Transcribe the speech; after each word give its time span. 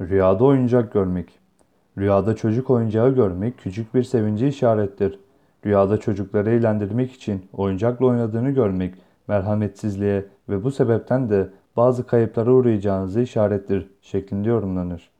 Rüyada 0.00 0.44
oyuncak 0.44 0.92
görmek. 0.92 1.38
Rüyada 1.98 2.36
çocuk 2.36 2.70
oyuncağı 2.70 3.14
görmek 3.14 3.58
küçük 3.58 3.94
bir 3.94 4.02
sevinci 4.02 4.46
işarettir. 4.46 5.20
Rüyada 5.66 6.00
çocukları 6.00 6.50
eğlendirmek 6.50 7.12
için 7.12 7.46
oyuncakla 7.52 8.06
oynadığını 8.06 8.50
görmek 8.50 8.94
merhametsizliğe 9.28 10.24
ve 10.48 10.64
bu 10.64 10.70
sebepten 10.70 11.30
de 11.30 11.48
bazı 11.76 12.06
kayıplara 12.06 12.52
uğrayacağınızı 12.52 13.20
işarettir 13.20 13.90
şeklinde 14.02 14.48
yorumlanır. 14.48 15.10